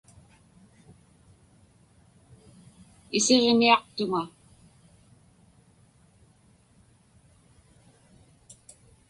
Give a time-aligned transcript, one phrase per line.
[3.17, 4.23] Isiġniaqtuŋa.